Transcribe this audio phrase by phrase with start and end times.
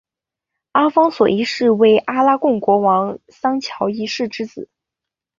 [0.71, 4.67] 阿方索一世为阿拉贡国王桑乔一世之子。